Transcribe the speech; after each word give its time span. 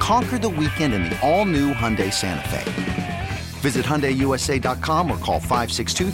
Conquer 0.00 0.38
the 0.38 0.48
weekend 0.48 0.94
in 0.94 1.04
the 1.04 1.18
all 1.20 1.44
new 1.44 1.72
Hyundai 1.72 2.12
Santa 2.12 2.48
Fe. 2.48 3.28
Visit 3.60 3.84
HyundaiUSA.com 3.84 5.10
or 5.10 5.18
call 5.18 5.38
562 5.38 6.10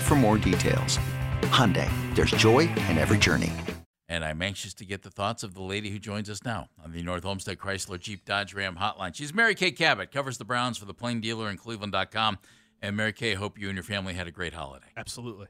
for 0.00 0.14
more 0.14 0.38
details. 0.38 0.98
Hyundai, 1.42 1.90
there's 2.14 2.30
joy 2.30 2.60
in 2.88 2.96
every 2.96 3.18
journey. 3.18 3.52
And 4.08 4.24
I'm 4.24 4.42
anxious 4.42 4.72
to 4.74 4.84
get 4.84 5.02
the 5.02 5.10
thoughts 5.10 5.42
of 5.42 5.54
the 5.54 5.62
lady 5.62 5.90
who 5.90 5.98
joins 5.98 6.28
us 6.30 6.42
now 6.44 6.68
on 6.82 6.92
the 6.92 7.02
North 7.02 7.24
Olmsted 7.24 7.58
Chrysler 7.58 8.00
Jeep 8.00 8.24
Dodge 8.24 8.54
Ram 8.54 8.76
hotline. 8.76 9.14
She's 9.14 9.32
Mary 9.34 9.54
Kay 9.54 9.70
Cabot, 9.70 10.10
covers 10.10 10.38
the 10.38 10.44
Browns 10.44 10.78
for 10.78 10.86
the 10.86 10.94
Plain 10.94 11.20
Dealer 11.20 11.50
in 11.50 11.56
Cleveland.com. 11.58 12.38
And 12.80 12.96
Mary 12.96 13.12
Kay, 13.12 13.34
hope 13.34 13.58
you 13.58 13.68
and 13.68 13.76
your 13.76 13.84
family 13.84 14.14
had 14.14 14.26
a 14.26 14.30
great 14.30 14.54
holiday. 14.54 14.86
Absolutely. 14.96 15.48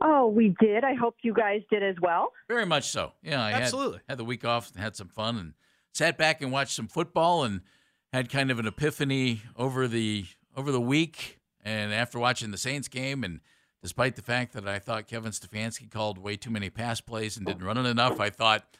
Oh, 0.00 0.26
we 0.26 0.54
did. 0.60 0.84
I 0.84 0.94
hope 0.94 1.16
you 1.22 1.34
guys 1.34 1.62
did 1.70 1.82
as 1.82 1.96
well. 2.00 2.32
Very 2.48 2.66
much 2.66 2.88
so. 2.88 3.12
Yeah, 3.22 3.44
I 3.44 3.52
Absolutely. 3.52 3.98
Had, 4.08 4.12
had 4.14 4.18
the 4.18 4.24
week 4.24 4.44
off 4.44 4.70
and 4.72 4.82
had 4.82 4.96
some 4.96 5.08
fun 5.08 5.36
and 5.36 5.52
sat 5.94 6.18
back 6.18 6.42
and 6.42 6.52
watched 6.52 6.74
some 6.74 6.88
football 6.88 7.44
and– 7.44 7.60
had 8.12 8.30
kind 8.30 8.50
of 8.50 8.58
an 8.58 8.66
epiphany 8.66 9.42
over 9.56 9.86
the 9.86 10.26
over 10.56 10.72
the 10.72 10.80
week, 10.80 11.38
and 11.62 11.92
after 11.92 12.18
watching 12.18 12.50
the 12.50 12.58
Saints 12.58 12.88
game, 12.88 13.22
and 13.22 13.40
despite 13.82 14.16
the 14.16 14.22
fact 14.22 14.54
that 14.54 14.66
I 14.66 14.78
thought 14.78 15.06
Kevin 15.06 15.32
Stefanski 15.32 15.90
called 15.90 16.18
way 16.18 16.36
too 16.36 16.50
many 16.50 16.70
pass 16.70 17.00
plays 17.00 17.36
and 17.36 17.46
didn't 17.46 17.64
run 17.64 17.78
it 17.78 17.86
enough, 17.86 18.18
I 18.18 18.30
thought, 18.30 18.76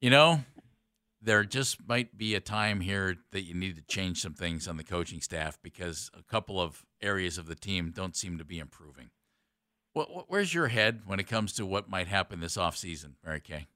you 0.00 0.10
know, 0.10 0.44
there 1.22 1.44
just 1.44 1.88
might 1.88 2.18
be 2.18 2.34
a 2.34 2.40
time 2.40 2.80
here 2.80 3.16
that 3.32 3.42
you 3.42 3.54
need 3.54 3.76
to 3.76 3.82
change 3.82 4.20
some 4.20 4.34
things 4.34 4.68
on 4.68 4.76
the 4.76 4.84
coaching 4.84 5.20
staff 5.20 5.58
because 5.62 6.10
a 6.18 6.22
couple 6.22 6.60
of 6.60 6.84
areas 7.00 7.38
of 7.38 7.46
the 7.46 7.54
team 7.54 7.92
don't 7.94 8.16
seem 8.16 8.36
to 8.38 8.44
be 8.44 8.58
improving. 8.58 9.10
Where's 9.94 10.52
your 10.52 10.68
head 10.68 11.02
when 11.06 11.18
it 11.18 11.26
comes 11.26 11.54
to 11.54 11.64
what 11.64 11.88
might 11.88 12.08
happen 12.08 12.40
this 12.40 12.58
offseason, 12.58 13.12
Mary 13.24 13.40
Kay? 13.40 13.66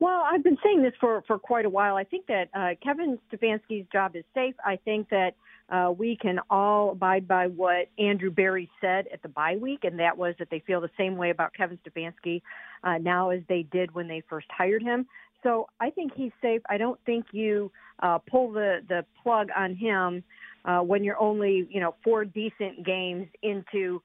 Well, 0.00 0.22
I've 0.26 0.42
been 0.42 0.56
saying 0.64 0.82
this 0.82 0.94
for, 0.98 1.22
for 1.26 1.38
quite 1.38 1.66
a 1.66 1.70
while. 1.70 1.96
I 1.96 2.04
think 2.04 2.26
that 2.26 2.48
uh, 2.54 2.70
Kevin 2.82 3.18
Stefanski's 3.30 3.86
job 3.92 4.16
is 4.16 4.24
safe. 4.34 4.54
I 4.64 4.76
think 4.76 5.10
that 5.10 5.34
uh, 5.68 5.92
we 5.96 6.16
can 6.16 6.40
all 6.48 6.92
abide 6.92 7.28
by 7.28 7.46
what 7.48 7.88
Andrew 7.98 8.30
Berry 8.30 8.68
said 8.80 9.06
at 9.12 9.22
the 9.22 9.28
bye 9.28 9.56
week, 9.56 9.80
and 9.84 10.00
that 10.00 10.16
was 10.16 10.34
that 10.38 10.48
they 10.50 10.60
feel 10.60 10.80
the 10.80 10.90
same 10.96 11.16
way 11.16 11.28
about 11.28 11.52
Kevin 11.54 11.78
Stefanski 11.86 12.40
uh, 12.82 12.96
now 12.96 13.28
as 13.28 13.42
they 13.48 13.66
did 13.70 13.94
when 13.94 14.08
they 14.08 14.22
first 14.26 14.46
hired 14.50 14.82
him. 14.82 15.06
So 15.42 15.68
I 15.80 15.90
think 15.90 16.12
he's 16.14 16.32
safe. 16.40 16.62
I 16.68 16.78
don't 16.78 16.98
think 17.04 17.26
you 17.32 17.70
uh, 18.02 18.18
pull 18.18 18.52
the, 18.52 18.80
the 18.88 19.04
plug 19.22 19.48
on 19.56 19.76
him 19.76 20.24
uh, 20.64 20.80
when 20.80 21.04
you're 21.04 21.20
only, 21.20 21.68
you 21.70 21.80
know, 21.80 21.94
four 22.02 22.24
decent 22.24 22.84
games 22.86 23.28
into 23.42 24.02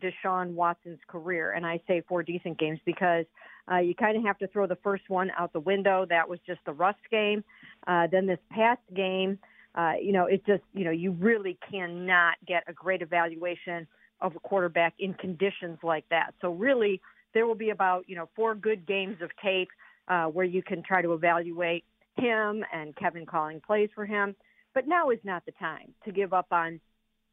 Deshaun 0.00 0.54
Watson's 0.54 1.00
career. 1.06 1.52
And 1.52 1.66
I 1.66 1.80
say 1.86 2.02
four 2.08 2.22
decent 2.22 2.58
games 2.58 2.80
because– 2.84 3.26
uh, 3.70 3.78
you 3.78 3.94
kind 3.94 4.16
of 4.16 4.24
have 4.24 4.38
to 4.38 4.46
throw 4.48 4.66
the 4.66 4.76
first 4.76 5.08
one 5.08 5.30
out 5.36 5.52
the 5.52 5.60
window. 5.60 6.06
That 6.08 6.28
was 6.28 6.38
just 6.46 6.60
the 6.64 6.72
rust 6.72 7.00
game. 7.10 7.44
Uh, 7.86 8.06
then 8.10 8.26
this 8.26 8.38
past 8.50 8.80
game, 8.94 9.38
uh, 9.74 9.94
you 10.00 10.12
know, 10.12 10.26
it 10.26 10.44
just, 10.46 10.62
you 10.74 10.84
know, 10.84 10.90
you 10.90 11.12
really 11.12 11.58
cannot 11.70 12.36
get 12.46 12.64
a 12.66 12.72
great 12.72 13.02
evaluation 13.02 13.86
of 14.20 14.34
a 14.34 14.40
quarterback 14.40 14.94
in 14.98 15.14
conditions 15.14 15.78
like 15.82 16.04
that. 16.10 16.34
So 16.40 16.52
really, 16.52 17.00
there 17.34 17.46
will 17.46 17.54
be 17.54 17.70
about, 17.70 18.08
you 18.08 18.16
know, 18.16 18.28
four 18.34 18.54
good 18.54 18.86
games 18.86 19.18
of 19.20 19.30
tape 19.42 19.68
uh, 20.08 20.26
where 20.26 20.46
you 20.46 20.62
can 20.62 20.82
try 20.82 21.02
to 21.02 21.12
evaluate 21.12 21.84
him 22.16 22.64
and 22.72 22.96
Kevin 22.96 23.26
calling 23.26 23.60
plays 23.60 23.90
for 23.94 24.06
him. 24.06 24.34
But 24.74 24.88
now 24.88 25.10
is 25.10 25.20
not 25.24 25.44
the 25.44 25.52
time 25.52 25.94
to 26.04 26.12
give 26.12 26.32
up 26.32 26.46
on 26.50 26.80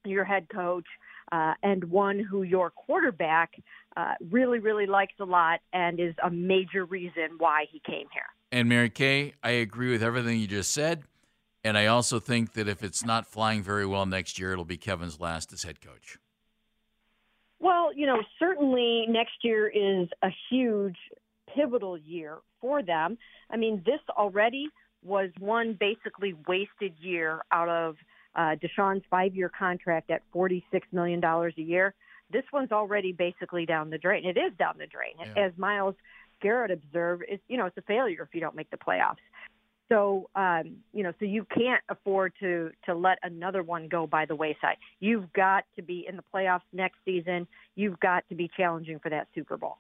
your 0.10 0.24
head 0.24 0.48
coach 0.50 0.86
uh, 1.32 1.54
and 1.64 1.84
one 1.86 2.20
who 2.20 2.44
your 2.44 2.70
quarterback 2.70 3.56
uh, 3.98 4.14
really, 4.30 4.60
really 4.60 4.86
likes 4.86 5.14
a 5.20 5.26
lot 5.26 5.60
and 5.74 6.00
is 6.00 6.14
a 6.24 6.30
major 6.30 6.86
reason 6.86 7.36
why 7.38 7.66
he 7.72 7.80
came 7.86 8.08
here. 8.14 8.24
And 8.52 8.70
Mary 8.70 8.90
Kay, 8.90 9.34
I 9.44 9.52
agree 9.52 9.92
with 9.92 10.04
everything 10.04 10.40
you 10.40 10.48
just 10.48 10.72
said. 10.72 11.04
And 11.64 11.78
I 11.78 11.88
also 11.88 12.20
think 12.20 12.54
that 12.54 12.68
if 12.68 12.84
it's 12.84 13.04
not 13.04 13.26
flying 13.26 13.64
very 13.64 13.86
well 13.86 14.06
next 14.06 14.38
year, 14.38 14.52
it'll 14.52 14.66
be 14.66 14.78
Kevin's 14.78 15.20
last 15.20 15.52
as 15.52 15.64
head 15.64 15.82
coach. 15.82 16.20
Well, 17.60 17.92
you 17.94 18.06
know, 18.06 18.22
certainly 18.38 19.06
next 19.10 19.44
year 19.44 19.68
is 19.68 20.10
a 20.22 20.30
huge, 20.50 20.98
pivotal 21.56 21.98
year 21.98 22.38
for 22.62 22.84
them. 22.84 23.18
I 23.50 23.58
mean, 23.58 23.82
this 23.86 24.00
already 24.10 24.68
was 25.04 25.30
one 25.40 25.76
basically 25.80 26.36
wasted 26.48 26.94
year 27.00 27.42
out 27.52 27.70
of– 27.70 27.96
uh, 28.36 28.56
Deshaun's 28.56 29.04
five-year 29.10 29.50
contract 29.58 30.12
at 30.12 30.22
forty-six 30.32 30.88
million 30.92 31.20
dollars 31.20 31.54
a 31.58 31.62
year. 31.62 31.94
This 32.32 32.44
one's 32.52 32.72
already 32.72 33.12
basically 33.12 33.66
down 33.66 33.90
the 33.90 33.98
drain. 33.98 34.26
It 34.26 34.38
is 34.38 34.52
down 34.58 34.76
the 34.78 34.88
drain, 34.88 35.14
yeah. 35.20 35.46
as 35.46 35.52
Myles 35.58 35.96
Garrett 36.42 36.72
observed. 36.72 37.24
It's 37.28 37.44
you 37.48 37.58
know 37.58 37.66
it's 37.66 37.78
a 37.78 37.84
failure 37.84 38.24
if 38.24 38.34
you 38.34 38.42
don't 38.42 38.56
make 38.56 38.70
the 38.72 38.78
playoffs. 38.78 39.18
So 39.90 40.30
um, 40.36 40.78
you 40.94 41.04
know, 41.04 41.14
so 41.20 41.26
you 41.26 41.46
can't 41.56 41.84
afford 41.90 42.34
to 42.40 42.72
to 42.86 42.96
let 42.96 43.20
another 43.24 43.62
one 43.62 43.88
go 43.88 44.08
by 44.08 44.26
the 44.26 44.36
wayside. 44.36 44.78
You've 45.00 45.32
got 45.34 45.66
to 45.76 45.84
be 45.84 46.06
in 46.10 46.16
the 46.16 46.24
playoffs 46.34 46.62
next 46.74 46.98
season. 47.06 47.48
You've 47.76 48.00
got 48.00 48.28
to 48.30 48.36
be 48.36 48.50
challenging 48.58 49.00
for 49.00 49.10
that 49.10 49.28
Super 49.36 49.58
Bowl. 49.58 49.78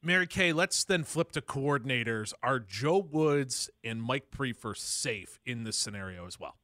Mary 0.00 0.28
Kay, 0.28 0.52
let's 0.52 0.84
then 0.84 1.02
flip 1.02 1.32
to 1.32 1.40
coordinators. 1.40 2.32
Are 2.40 2.60
Joe 2.60 2.98
Woods 2.98 3.68
and 3.82 4.00
Mike 4.00 4.30
Priefer 4.30 4.76
safe 4.76 5.40
in 5.44 5.64
this 5.64 5.76
scenario 5.76 6.24
as 6.24 6.38
well? 6.38 6.54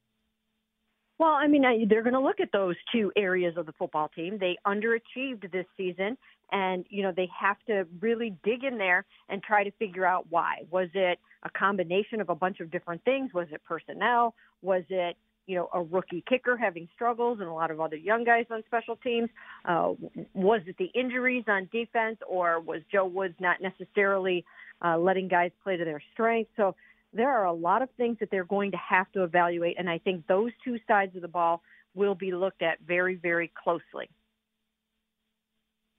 Well, 1.18 1.30
I 1.30 1.46
mean, 1.46 1.62
they're 1.88 2.02
going 2.02 2.14
to 2.14 2.20
look 2.20 2.40
at 2.40 2.50
those 2.52 2.74
two 2.92 3.12
areas 3.16 3.56
of 3.56 3.66
the 3.66 3.72
football 3.72 4.08
team. 4.08 4.38
They 4.38 4.58
underachieved 4.66 5.50
this 5.52 5.66
season, 5.76 6.16
and 6.50 6.84
you 6.88 7.02
know 7.02 7.12
they 7.14 7.28
have 7.38 7.56
to 7.68 7.86
really 8.00 8.36
dig 8.42 8.64
in 8.64 8.78
there 8.78 9.04
and 9.28 9.42
try 9.42 9.62
to 9.62 9.70
figure 9.72 10.04
out 10.04 10.26
why. 10.30 10.62
Was 10.70 10.88
it 10.92 11.20
a 11.44 11.50
combination 11.50 12.20
of 12.20 12.30
a 12.30 12.34
bunch 12.34 12.58
of 12.60 12.70
different 12.70 13.04
things? 13.04 13.32
Was 13.32 13.46
it 13.52 13.62
personnel? 13.64 14.34
Was 14.62 14.82
it 14.88 15.16
you 15.46 15.54
know 15.54 15.68
a 15.72 15.82
rookie 15.82 16.24
kicker 16.28 16.56
having 16.56 16.88
struggles 16.94 17.38
and 17.38 17.48
a 17.48 17.52
lot 17.52 17.70
of 17.70 17.80
other 17.80 17.96
young 17.96 18.24
guys 18.24 18.46
on 18.50 18.64
special 18.66 18.96
teams? 18.96 19.30
Uh, 19.64 19.92
was 20.34 20.62
it 20.66 20.76
the 20.78 20.90
injuries 20.98 21.44
on 21.46 21.68
defense, 21.70 22.18
or 22.28 22.58
was 22.58 22.80
Joe 22.90 23.06
Woods 23.06 23.34
not 23.38 23.58
necessarily 23.62 24.44
uh, 24.84 24.98
letting 24.98 25.28
guys 25.28 25.52
play 25.62 25.76
to 25.76 25.84
their 25.84 26.02
strengths? 26.12 26.50
So 26.56 26.74
there 27.14 27.30
are 27.30 27.44
a 27.44 27.52
lot 27.52 27.82
of 27.82 27.88
things 27.96 28.18
that 28.20 28.30
they're 28.30 28.44
going 28.44 28.72
to 28.72 28.76
have 28.76 29.10
to 29.12 29.22
evaluate, 29.22 29.76
and 29.78 29.88
I 29.88 29.98
think 29.98 30.26
those 30.26 30.50
two 30.64 30.78
sides 30.86 31.14
of 31.16 31.22
the 31.22 31.28
ball 31.28 31.62
will 31.94 32.14
be 32.14 32.32
looked 32.32 32.62
at 32.62 32.78
very, 32.86 33.14
very 33.14 33.52
closely. 33.62 34.10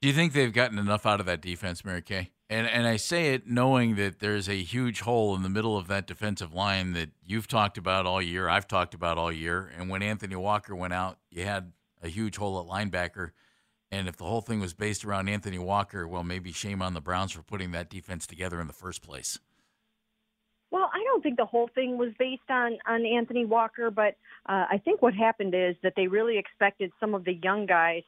Do 0.02 0.10
you 0.10 0.14
think 0.14 0.34
they've 0.34 0.54
gotten 0.54 0.78
enough 0.78 1.06
out 1.06 1.20
of 1.20 1.26
that 1.26 1.42
defense, 1.42 1.84
Mary 1.84 2.02
Kay? 2.02 2.30
And 2.48 2.68
and 2.68 2.86
I 2.86 2.98
say 2.98 3.34
it 3.34 3.48
knowing 3.48 3.96
that 3.96 4.20
there's 4.20 4.48
a 4.48 4.62
huge 4.62 5.02
hole 5.02 5.36
in 5.36 5.42
the 5.42 5.50
middle 5.50 5.78
of 5.78 5.88
that 5.88 6.06
defensive 6.06 6.54
line 6.54 6.94
that 6.94 7.10
you've 7.26 7.48
talked 7.48 7.78
about 7.78 8.06
all 8.06 8.22
year, 8.22 8.48
I've 8.48 8.68
talked 8.68 8.94
about 8.94 9.18
all 9.18 9.32
year, 9.32 9.72
and 9.76 9.90
when 9.90 10.04
Anthony 10.04 10.36
Walker 10.36 10.76
went 10.76 10.94
out, 10.94 11.18
you 11.32 11.44
had 11.44 11.72
a 12.04 12.08
huge 12.08 12.38
hole 12.38 12.60
at 12.60 12.68
linebacker. 12.68 13.32
And 13.92 14.08
if 14.08 14.18
the 14.18 14.26
whole 14.26 14.42
thing 14.42 14.60
was 14.60 14.74
based 14.74 15.06
around 15.06 15.30
Anthony 15.30 15.58
Walker, 15.58 16.08
well, 16.08 16.24
maybe 16.24 16.52
shame 16.52 16.82
on 16.82 16.94
the 16.94 17.02
Browns 17.02 17.32
for 17.32 17.42
putting 17.42 17.72
that 17.72 17.90
defense 17.90 18.28
together 18.28 18.60
in 18.60 18.68
the 18.68 18.74
first 18.74 19.02
place. 19.02 19.40
Don't 21.16 21.22
think 21.22 21.38
the 21.38 21.46
whole 21.46 21.70
thing 21.74 21.98
was 21.98 22.10
based 22.20 22.50
on 22.50 22.78
on 22.86 23.06
Anthony 23.06 23.46
Walker, 23.46 23.90
but 23.90 24.18
uh, 24.50 24.66
I 24.70 24.82
think 24.84 25.02
what 25.02 25.14
happened 25.14 25.56
is 25.56 25.78
that 25.82 25.94
they 25.96 26.08
really 26.08 26.38
expected 26.38 26.92
some 27.00 27.16
of 27.16 27.24
the 27.24 27.40
young 27.42 27.66
guys 27.66 28.04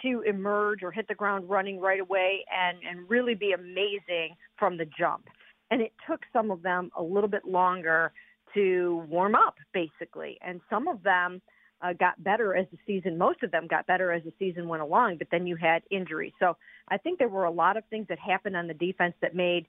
to 0.00 0.22
emerge 0.22 0.82
or 0.82 0.90
hit 0.90 1.06
the 1.06 1.14
ground 1.14 1.50
running 1.50 1.78
right 1.78 2.00
away 2.00 2.46
and 2.50 2.78
and 2.82 3.10
really 3.10 3.34
be 3.34 3.52
amazing 3.52 4.36
from 4.58 4.78
the 4.78 4.86
jump. 4.98 5.26
And 5.70 5.82
it 5.82 5.92
took 6.08 6.22
some 6.32 6.50
of 6.50 6.62
them 6.62 6.90
a 6.96 7.02
little 7.02 7.28
bit 7.28 7.44
longer 7.44 8.12
to 8.54 9.04
warm 9.10 9.34
up, 9.34 9.56
basically. 9.74 10.38
And 10.40 10.62
some 10.70 10.88
of 10.88 11.02
them 11.02 11.42
uh, 11.82 11.92
got 11.92 12.24
better 12.24 12.56
as 12.56 12.66
the 12.72 12.78
season. 12.86 13.18
Most 13.18 13.42
of 13.42 13.50
them 13.50 13.66
got 13.66 13.86
better 13.86 14.12
as 14.12 14.22
the 14.24 14.32
season 14.38 14.66
went 14.66 14.80
along. 14.80 15.18
But 15.18 15.28
then 15.30 15.46
you 15.46 15.56
had 15.56 15.82
injuries. 15.90 16.32
So 16.40 16.56
I 16.88 16.96
think 16.96 17.18
there 17.18 17.28
were 17.28 17.44
a 17.44 17.50
lot 17.50 17.76
of 17.76 17.84
things 17.90 18.06
that 18.08 18.18
happened 18.18 18.56
on 18.56 18.66
the 18.66 18.72
defense 18.72 19.14
that 19.20 19.34
made 19.34 19.66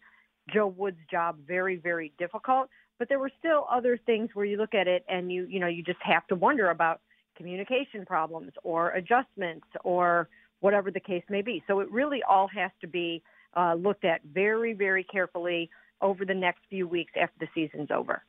Joe 0.54 0.68
Wood's 0.68 1.00
job 1.10 1.38
very, 1.46 1.76
very 1.78 2.14
difficult. 2.18 2.70
But 3.00 3.10
there 3.10 3.20
were 3.20 3.32
still 3.38 3.68
other 3.72 4.00
things 4.06 4.30
where 4.34 4.46
you 4.46 4.58
look 4.58 4.74
at 4.74 4.88
it 4.88 5.06
and 5.08 5.32
you, 5.32 5.46
you 5.46 5.60
know, 5.60 5.68
you 5.68 5.84
just 5.84 6.00
have 6.02 6.26
to 6.28 6.36
wonder 6.36 6.70
about 6.70 7.02
communication 7.36 8.06
problems 8.06 8.52
or 8.64 8.92
adjustments 8.92 9.68
or 9.84 10.30
whatever 10.60 10.90
the 10.90 11.00
case 11.00 11.24
may 11.30 11.42
be. 11.42 11.64
So 11.68 11.80
it 11.80 11.92
really 11.92 12.22
all 12.28 12.48
has 12.56 12.72
to 12.82 12.88
be 12.88 13.22
uh, 13.56 13.76
looked 13.76 14.06
at 14.06 14.22
very, 14.24 14.74
very 14.74 15.04
carefully 15.04 15.70
over 16.02 16.26
the 16.26 16.34
next 16.34 16.62
few 16.70 16.88
weeks 16.88 17.14
after 17.20 17.36
the 17.40 17.48
season's 17.54 17.92
over. 17.92 18.24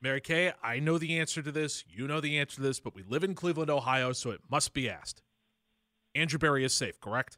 Mary 0.00 0.20
Kay, 0.20 0.52
I 0.62 0.78
know 0.78 0.96
the 0.98 1.18
answer 1.18 1.42
to 1.42 1.50
this. 1.50 1.84
You 1.88 2.06
know 2.06 2.20
the 2.20 2.38
answer 2.38 2.56
to 2.56 2.62
this, 2.62 2.78
but 2.78 2.94
we 2.94 3.02
live 3.02 3.24
in 3.24 3.34
Cleveland, 3.34 3.70
Ohio, 3.70 4.12
so 4.12 4.30
it 4.30 4.40
must 4.48 4.72
be 4.72 4.88
asked. 4.88 5.22
Andrew 6.14 6.38
Berry 6.38 6.64
is 6.64 6.72
safe, 6.72 7.00
correct? 7.00 7.36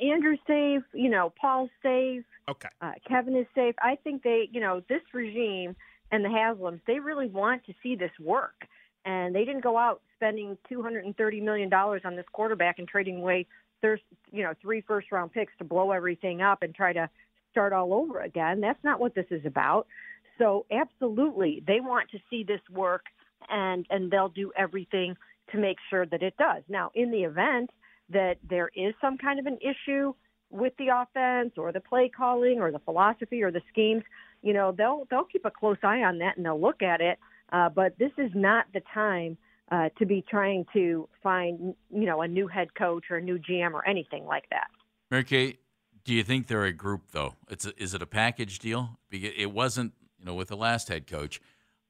Andrew's 0.00 0.38
safe. 0.46 0.82
You 0.92 1.10
know, 1.10 1.32
Paul's 1.40 1.70
safe. 1.82 2.24
Okay. 2.48 2.68
Uh, 2.80 2.92
Kevin 3.06 3.36
is 3.36 3.46
safe. 3.54 3.74
I 3.80 3.96
think 3.96 4.22
they, 4.22 4.48
you 4.52 4.60
know, 4.60 4.82
this 4.88 5.02
regime 5.12 5.76
and 6.10 6.24
the 6.24 6.28
Haslams, 6.28 6.80
they 6.86 6.98
really 6.98 7.28
want 7.28 7.64
to 7.66 7.74
see 7.82 7.96
this 7.96 8.10
work. 8.18 8.66
And 9.04 9.34
they 9.34 9.44
didn't 9.44 9.62
go 9.62 9.78
out 9.78 10.02
spending 10.16 10.58
$230 10.70 11.42
million 11.42 11.72
on 11.72 12.16
this 12.16 12.26
quarterback 12.32 12.78
and 12.78 12.86
trading 12.86 13.16
away, 13.18 13.46
there's, 13.80 14.00
you 14.30 14.42
know, 14.42 14.52
three 14.60 14.82
first 14.82 15.10
round 15.10 15.32
picks 15.32 15.52
to 15.58 15.64
blow 15.64 15.90
everything 15.92 16.42
up 16.42 16.62
and 16.62 16.74
try 16.74 16.92
to 16.92 17.08
start 17.50 17.72
all 17.72 17.94
over 17.94 18.20
again. 18.20 18.60
That's 18.60 18.82
not 18.84 19.00
what 19.00 19.14
this 19.14 19.24
is 19.30 19.46
about. 19.46 19.86
So 20.38 20.66
absolutely, 20.70 21.62
they 21.66 21.80
want 21.80 22.10
to 22.10 22.18
see 22.28 22.44
this 22.44 22.60
work, 22.70 23.04
and 23.48 23.86
and 23.90 24.10
they'll 24.10 24.28
do 24.28 24.52
everything 24.56 25.16
to 25.52 25.58
make 25.58 25.78
sure 25.88 26.06
that 26.06 26.22
it 26.22 26.36
does. 26.36 26.62
Now, 26.68 26.90
in 26.94 27.10
the 27.10 27.24
event 27.24 27.70
that 28.10 28.38
there 28.48 28.70
is 28.74 28.94
some 29.00 29.18
kind 29.18 29.38
of 29.38 29.46
an 29.46 29.58
issue 29.60 30.12
with 30.50 30.72
the 30.78 30.88
offense 30.88 31.52
or 31.56 31.72
the 31.72 31.80
play 31.80 32.10
calling 32.14 32.60
or 32.60 32.72
the 32.72 32.78
philosophy 32.80 33.42
or 33.42 33.50
the 33.50 33.62
schemes, 33.70 34.02
you 34.42 34.52
know, 34.52 34.72
they'll 34.76 35.06
they'll 35.10 35.24
keep 35.24 35.44
a 35.44 35.50
close 35.50 35.76
eye 35.82 36.02
on 36.02 36.18
that 36.18 36.36
and 36.36 36.44
they'll 36.44 36.60
look 36.60 36.82
at 36.82 37.00
it. 37.00 37.18
Uh, 37.52 37.68
but 37.68 37.98
this 37.98 38.12
is 38.18 38.30
not 38.34 38.66
the 38.72 38.82
time 38.92 39.36
uh, 39.70 39.88
to 39.98 40.06
be 40.06 40.24
trying 40.28 40.64
to 40.72 41.08
find, 41.22 41.74
you 41.90 42.06
know, 42.06 42.22
a 42.22 42.28
new 42.28 42.46
head 42.48 42.74
coach 42.74 43.04
or 43.10 43.16
a 43.16 43.22
new 43.22 43.38
GM 43.38 43.72
or 43.72 43.86
anything 43.86 44.24
like 44.24 44.44
that. 44.50 44.68
Mary 45.10 45.24
Kay, 45.24 45.58
do 46.04 46.14
you 46.14 46.24
think 46.24 46.46
they're 46.46 46.64
a 46.64 46.72
group 46.72 47.12
though? 47.12 47.34
It's 47.48 47.66
a, 47.66 47.82
is 47.82 47.94
it 47.94 48.02
a 48.02 48.06
package 48.06 48.58
deal? 48.58 48.98
It 49.10 49.52
wasn't 49.52 49.92
you 50.18 50.26
know, 50.26 50.34
with 50.34 50.48
the 50.48 50.56
last 50.56 50.88
head 50.88 51.06
coach. 51.06 51.40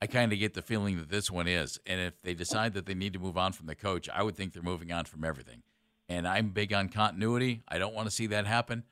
I 0.02 0.06
kind 0.06 0.32
of 0.32 0.38
get 0.38 0.55
the 0.55 0.62
feeling 0.62 0.96
that 0.96 1.11
this 1.11 1.31
one 1.31 1.46
is. 1.46 1.78
And 1.84 2.00
if 2.00 2.22
they 2.22 2.32
decide 2.32 2.72
that 2.75 2.87
they 2.87 2.94
need 2.94 3.12
to 3.12 3.19
move 3.19 3.37
on 3.37 3.52
from 3.52 3.67
the 3.67 3.75
coach, 3.75 4.08
I 4.08 4.22
would 4.22 4.34
think 4.34 4.55
they're 4.55 4.62
moving 4.62 4.93
on 4.93 5.05
from 5.05 5.25
everything. 5.25 5.62
And 6.10 6.26
I'm 6.26 6.48
big 6.50 6.72
on 6.72 6.88
continuity. 6.88 7.62
I 7.68 7.78
don't 7.78 7.94
want 7.94 8.08
to 8.08 8.10
see 8.10 8.26
that 8.26 8.44
happen. 8.44 8.82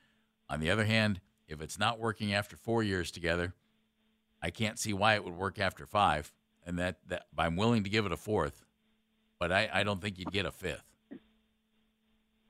On 0.49 0.61
the 0.61 0.71
other 0.71 0.85
hand, 0.85 1.19
if 1.49 1.61
it's 1.61 1.77
not 1.77 1.99
working 1.99 2.33
after 2.33 2.55
four 2.55 2.81
years 2.81 3.11
together, 3.11 3.53
I 4.41 4.51
can't 4.51 4.79
see 4.79 4.93
why 4.93 5.15
it 5.15 5.25
would 5.25 5.35
work 5.35 5.59
after 5.59 5.85
five. 5.85 6.33
And 6.65 6.79
that, 6.79 6.99
that 7.07 7.25
I'm 7.37 7.57
willing 7.57 7.83
to 7.83 7.89
give 7.89 8.05
it 8.05 8.13
a 8.13 8.17
fourth, 8.17 8.63
but 9.37 9.51
I, 9.51 9.69
I 9.73 9.83
don't 9.83 10.01
think 10.01 10.17
you'd 10.17 10.31
get 10.31 10.45
a 10.45 10.51
fifth. 10.51 10.85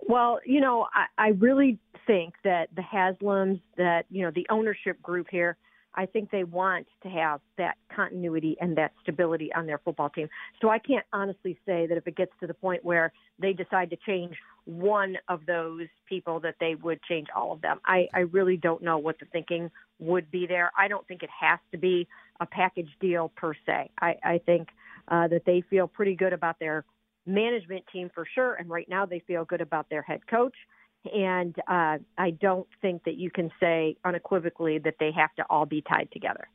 Well, 0.07 0.39
you 0.45 0.61
know, 0.61 0.87
I, 0.93 1.05
I 1.17 1.27
really 1.29 1.79
think 2.05 2.35
that 2.43 2.69
the 2.75 2.83
Haslams, 2.83 3.59
that, 3.77 4.05
you 4.11 4.23
know, 4.23 4.31
the 4.31 4.45
ownership 4.49 5.01
group 5.01 5.27
here– 5.31 5.57
I 5.95 6.05
think 6.05 6.31
they 6.31 6.43
want 6.43 6.87
to 7.03 7.09
have 7.09 7.41
that 7.57 7.75
continuity 7.93 8.55
and 8.61 8.77
that 8.77 8.93
stability 9.01 9.51
on 9.53 9.65
their 9.65 9.79
football 9.79 10.09
team. 10.09 10.29
So 10.61 10.69
I 10.69 10.79
can't 10.79 11.05
honestly 11.11 11.57
say 11.65 11.87
that 11.87 11.97
if 11.97 12.07
it 12.07 12.15
gets 12.15 12.31
to 12.39 12.47
the 12.47 12.53
point 12.53 12.85
where 12.85 13.11
they 13.39 13.53
decide 13.53 13.89
to 13.89 13.97
change 14.05 14.35
one 14.65 15.17
of 15.27 15.45
those 15.45 15.87
people 16.07 16.39
that 16.41 16.55
they 16.59 16.75
would 16.75 17.01
change 17.03 17.27
all 17.35 17.51
of 17.51 17.61
them. 17.61 17.79
I, 17.85 18.07
I 18.13 18.19
really 18.19 18.57
don't 18.57 18.83
know 18.83 18.97
what 18.97 19.19
the 19.19 19.25
thinking 19.25 19.71
would 19.99 20.29
be 20.29 20.45
there. 20.45 20.71
I 20.77 20.87
don't 20.87 21.07
think 21.07 21.23
it 21.23 21.29
has 21.39 21.59
to 21.71 21.77
be 21.77 22.07
a 22.39 22.45
package 22.45 22.89
deal 23.01 23.31
per 23.35 23.53
se. 23.65 23.89
I, 23.99 24.15
I 24.23 24.41
think 24.45 24.69
uh, 25.07 25.27
that 25.29 25.43
they 25.45 25.61
feel 25.69 25.87
pretty 25.87 26.15
good 26.15 26.33
about 26.33 26.59
their 26.59 26.85
management 27.25 27.83
team 27.91 28.09
for 28.13 28.25
sure, 28.35 28.55
and 28.55 28.69
right 28.69 28.87
now 28.89 29.05
they 29.05 29.19
feel 29.19 29.45
good 29.45 29.61
about 29.61 29.89
their 29.89 30.01
head 30.01 30.25
coach. 30.27 30.55
And 31.05 31.55
uh, 31.67 31.97
I 32.17 32.31
don't 32.31 32.67
think 32.81 33.03
that 33.05 33.15
you 33.15 33.31
can 33.31 33.51
say 33.59 33.95
unequivocally 34.03 34.79
that 34.79 34.95
they 34.99 35.11
have 35.15 35.33
to 35.35 35.45
all 35.49 35.65
be 35.65 35.81
tied 35.81 36.09
together. 36.11 36.47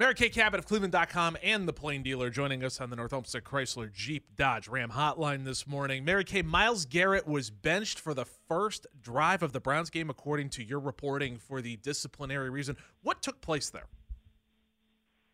Mary 0.00 0.14
Kay 0.14 0.28
Cabot 0.28 0.60
of 0.60 0.66
Cleveland.com 0.66 1.36
and 1.42 1.66
the 1.66 1.72
Plain 1.72 2.04
Dealer 2.04 2.30
joining 2.30 2.62
us 2.62 2.80
on 2.80 2.88
the 2.88 2.94
North 2.94 3.12
Olmsted 3.12 3.42
Chrysler 3.42 3.92
Jeep 3.92 4.36
Dodge 4.36 4.68
Ram 4.68 4.90
hotline 4.90 5.44
this 5.44 5.66
morning. 5.66 6.04
Mary 6.04 6.22
Kay, 6.22 6.42
Myles 6.42 6.84
Garrett 6.84 7.26
was 7.26 7.50
benched 7.50 7.98
for 7.98 8.14
the 8.14 8.24
first 8.24 8.86
drive 9.02 9.42
of 9.42 9.52
the 9.52 9.58
Browns 9.58 9.90
game, 9.90 10.08
according 10.08 10.50
to 10.50 10.62
your 10.62 10.78
reporting, 10.78 11.36
for 11.36 11.60
the 11.60 11.78
disciplinary 11.78 12.48
reason. 12.48 12.76
What 13.02 13.22
took 13.22 13.40
place 13.40 13.70
there? 13.70 13.86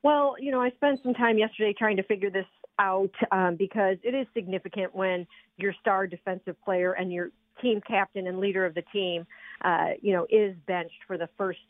Well, 0.02 0.36
you 0.38 0.50
know, 0.50 0.62
I 0.62 0.70
spent 0.70 1.00
some 1.02 1.12
time 1.12 1.36
yesterday 1.36 1.74
trying 1.78 1.98
to 1.98 2.02
figure 2.02 2.30
this 2.30 2.46
out 2.78 3.12
um, 3.32 3.56
because 3.56 3.98
it 4.02 4.14
is 4.14 4.26
significant 4.32 4.94
when 4.94 5.26
your 5.58 5.74
star 5.78 6.06
defensive 6.06 6.56
player 6.64 6.92
and 6.92 7.12
your 7.12 7.32
team 7.60 7.80
captain 7.86 8.26
and 8.26 8.38
leader 8.38 8.64
of 8.64 8.74
the 8.74 8.82
team, 8.92 9.26
uh, 9.64 9.90
you 10.00 10.12
know, 10.12 10.26
is 10.30 10.54
benched 10.66 11.02
for 11.06 11.18
the 11.18 11.28
first 11.36 11.60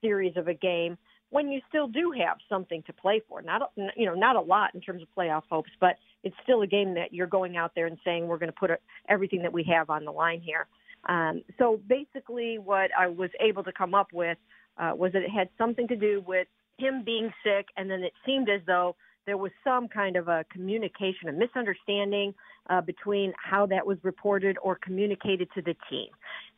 series 0.00 0.36
of 0.36 0.48
a 0.48 0.54
game 0.54 0.98
when 1.30 1.48
you 1.48 1.60
still 1.68 1.88
do 1.88 2.12
have 2.16 2.36
something 2.48 2.82
to 2.86 2.92
play 2.92 3.20
for. 3.28 3.42
Not, 3.42 3.72
you 3.96 4.06
know, 4.06 4.14
not 4.14 4.36
a 4.36 4.40
lot 4.40 4.74
in 4.74 4.80
terms 4.80 5.02
of 5.02 5.08
playoff 5.16 5.42
hopes, 5.50 5.70
but 5.80 5.96
it's 6.22 6.36
still 6.42 6.62
a 6.62 6.66
game 6.66 6.94
that 6.94 7.12
you're 7.12 7.26
going 7.26 7.56
out 7.56 7.72
there 7.74 7.86
and 7.86 7.98
saying 8.04 8.26
we're 8.26 8.38
going 8.38 8.52
to 8.52 8.58
put 8.58 8.70
everything 9.08 9.42
that 9.42 9.52
we 9.52 9.64
have 9.64 9.90
on 9.90 10.04
the 10.04 10.12
line 10.12 10.40
here. 10.40 10.66
Um, 11.08 11.42
so 11.58 11.80
basically, 11.86 12.58
what 12.58 12.90
I 12.98 13.08
was 13.08 13.30
able 13.40 13.64
to 13.64 13.72
come 13.72 13.94
up 13.94 14.08
with 14.12 14.38
uh, 14.78 14.92
was 14.94 15.12
that 15.12 15.22
it 15.22 15.30
had 15.30 15.48
something 15.58 15.88
to 15.88 15.96
do 15.96 16.22
with 16.26 16.48
him 16.78 17.02
being 17.04 17.32
sick, 17.44 17.66
and 17.76 17.90
then 17.90 18.02
it 18.02 18.12
seemed 18.24 18.48
as 18.48 18.60
though 18.66 18.96
there 19.24 19.36
was 19.36 19.50
some 19.64 19.88
kind 19.88 20.16
of 20.16 20.28
a 20.28 20.44
communication, 20.52 21.28
a 21.28 21.32
misunderstanding 21.32 22.34
uh, 22.70 22.80
between 22.80 23.32
how 23.42 23.66
that 23.66 23.86
was 23.86 23.98
reported 24.02 24.56
or 24.62 24.76
communicated 24.76 25.48
to 25.54 25.62
the 25.62 25.74
team. 25.88 26.08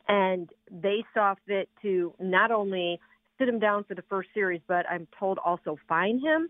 And 0.07 0.49
they 0.71 1.03
saw 1.13 1.35
fit 1.47 1.69
to 1.81 2.13
not 2.19 2.51
only 2.51 2.99
sit 3.37 3.47
him 3.47 3.59
down 3.59 3.83
for 3.83 3.95
the 3.95 4.03
first 4.09 4.29
series, 4.33 4.61
but 4.67 4.85
I'm 4.89 5.07
told 5.17 5.37
also 5.43 5.77
fine 5.87 6.19
him. 6.19 6.49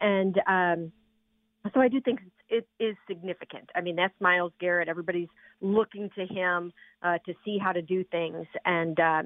And 0.00 0.40
um, 0.46 0.92
so 1.72 1.80
I 1.80 1.88
do 1.88 2.00
think 2.00 2.20
it 2.48 2.66
is 2.78 2.96
significant. 3.08 3.70
I 3.74 3.80
mean, 3.80 3.96
that's 3.96 4.14
Myles 4.20 4.52
Garrett. 4.60 4.88
Everybody's 4.88 5.28
looking 5.60 6.10
to 6.16 6.26
him 6.26 6.72
uh, 7.02 7.18
to 7.26 7.34
see 7.44 7.58
how 7.58 7.72
to 7.72 7.80
do 7.80 8.04
things, 8.04 8.46
and 8.64 8.98
uh, 9.00 9.22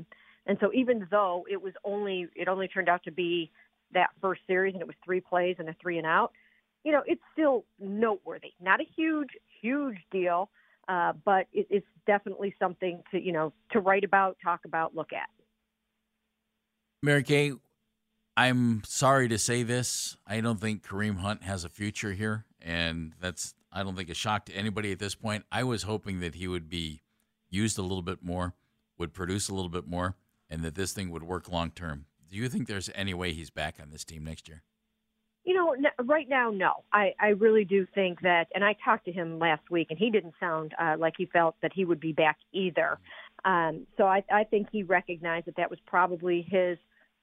and 0.46 0.56
so 0.60 0.70
even 0.72 1.06
though 1.10 1.44
it 1.50 1.60
was 1.60 1.72
only 1.84 2.28
it 2.36 2.48
only 2.48 2.68
turned 2.68 2.88
out 2.88 3.02
to 3.04 3.10
be 3.10 3.50
that 3.92 4.10
first 4.20 4.42
series 4.46 4.74
and 4.74 4.82
it 4.82 4.86
was 4.86 4.96
three 5.04 5.20
plays 5.20 5.56
and 5.58 5.68
a 5.68 5.74
three 5.80 5.98
and 5.98 6.06
out, 6.06 6.32
you 6.84 6.92
know, 6.92 7.02
it's 7.06 7.22
still 7.32 7.64
noteworthy. 7.80 8.52
Not 8.60 8.80
a 8.80 8.84
huge, 8.96 9.30
huge 9.60 9.98
deal, 10.10 10.50
uh, 10.88 11.12
but 11.24 11.46
it, 11.52 11.66
it's 11.70 11.86
definitely 12.06 12.54
something 12.58 13.02
to, 13.10 13.20
you 13.20 13.32
know, 13.32 13.52
to 13.72 13.80
write 13.80 14.04
about, 14.04 14.36
talk 14.42 14.60
about, 14.64 14.94
look 14.94 15.12
at. 15.12 15.28
Mary 17.02 17.22
Kay, 17.22 17.52
I'm 18.36 18.82
sorry 18.84 19.28
to 19.28 19.38
say 19.38 19.62
this. 19.62 20.16
I 20.26 20.40
don't 20.40 20.60
think 20.60 20.86
Kareem 20.86 21.18
Hunt 21.18 21.42
has 21.42 21.64
a 21.64 21.68
future 21.68 22.12
here, 22.12 22.44
and 22.60 23.12
that's 23.20 23.54
I 23.72 23.82
don't 23.82 23.96
think 23.96 24.10
a 24.10 24.14
shock 24.14 24.46
to 24.46 24.52
anybody 24.52 24.92
at 24.92 24.98
this 24.98 25.14
point. 25.14 25.44
I 25.52 25.64
was 25.64 25.82
hoping 25.82 26.20
that 26.20 26.34
he 26.34 26.48
would 26.48 26.68
be 26.68 27.02
used 27.50 27.78
a 27.78 27.82
little 27.82 28.02
bit 28.02 28.22
more, 28.22 28.54
would 28.98 29.12
produce 29.12 29.48
a 29.48 29.54
little 29.54 29.68
bit 29.68 29.86
more, 29.86 30.16
and 30.48 30.62
that 30.62 30.74
this 30.74 30.92
thing 30.92 31.10
would 31.10 31.22
work 31.22 31.50
long 31.50 31.70
term. 31.70 32.06
Do 32.30 32.36
you 32.36 32.48
think 32.48 32.66
there's 32.66 32.90
any 32.94 33.14
way 33.14 33.32
he's 33.32 33.50
back 33.50 33.76
on 33.80 33.90
this 33.90 34.04
team 34.04 34.24
next 34.24 34.48
year? 34.48 34.62
You 35.48 35.54
know, 35.54 35.74
right 36.04 36.28
now, 36.28 36.50
no. 36.50 36.84
I, 36.92 37.14
I 37.18 37.28
really 37.28 37.64
do 37.64 37.86
think 37.94 38.20
that, 38.20 38.48
and 38.54 38.62
I 38.62 38.76
talked 38.84 39.06
to 39.06 39.12
him 39.12 39.38
last 39.38 39.70
week, 39.70 39.86
and 39.88 39.98
he 39.98 40.10
didn't 40.10 40.34
sound 40.38 40.74
uh, 40.78 40.96
like 40.98 41.14
he 41.16 41.24
felt 41.24 41.56
that 41.62 41.72
he 41.74 41.86
would 41.86 42.00
be 42.00 42.12
back 42.12 42.36
either. 42.52 42.98
Um, 43.46 43.86
so 43.96 44.04
I, 44.04 44.22
I 44.30 44.44
think 44.44 44.68
he 44.70 44.82
recognized 44.82 45.46
that 45.46 45.56
that 45.56 45.70
was 45.70 45.78
probably 45.86 46.46
his 46.50 46.76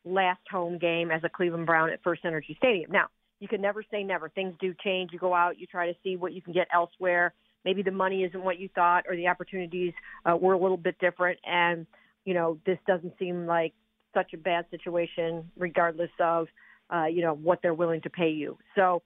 last 0.06 0.42
home 0.50 0.80
game 0.80 1.12
as 1.12 1.24
a 1.24 1.30
Cleveland 1.30 1.68
Brown 1.68 1.92
at 1.92 2.02
First 2.02 2.22
Energy 2.26 2.56
Stadium. 2.58 2.92
Now, 2.92 3.10
you 3.40 3.48
can 3.48 3.62
never 3.62 3.84
say 3.92 4.02
never. 4.02 4.30
Things 4.30 4.56
do 4.60 4.74
change. 4.84 5.12
You 5.14 5.20
go 5.20 5.36
out, 5.36 5.60
you 5.60 5.68
try 5.68 5.86
to 5.86 5.98
see 6.04 6.16
what 6.16 6.34
you 6.34 6.42
can 6.42 6.54
get 6.54 6.68
elsewhere. 6.74 7.32
Maybe 7.64 7.84
the 7.84 7.92
money 7.92 8.24
isn't 8.24 8.44
what 8.44 8.58
you 8.58 8.70
thought, 8.74 9.04
or 9.08 9.16
the 9.16 9.28
opportunities 9.28 9.94
uh, 10.26 10.36
were 10.36 10.54
a 10.54 10.60
little 10.60 10.78
bit 10.78 10.98
different, 10.98 11.38
and 11.46 11.86
you 12.26 12.34
know 12.34 12.58
this 12.66 12.80
doesn't 12.88 13.14
seem 13.20 13.46
like 13.46 13.74
such 14.16 14.34
a 14.34 14.38
bad 14.38 14.66
situation, 14.72 15.52
regardless 15.56 16.10
of 16.20 16.48
uh, 16.94 17.06
you 17.06 17.22
know 17.22 17.34
what 17.34 17.60
they're 17.62 17.74
willing 17.74 18.02
to 18.02 18.10
pay 18.10 18.30
you. 18.30 18.58
So 18.76 19.02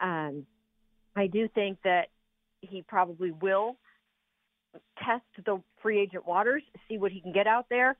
um, 0.00 0.46
I 1.16 1.26
do 1.26 1.48
think 1.48 1.78
that 1.84 2.08
he 2.60 2.82
probably 2.82 3.30
will 3.30 3.76
test 4.98 5.24
the 5.44 5.60
free 5.82 6.00
agent 6.00 6.26
waters, 6.26 6.62
see 6.88 6.98
what 6.98 7.12
he 7.12 7.20
can 7.20 7.32
get 7.32 7.46
out 7.46 7.66
there, 7.68 7.96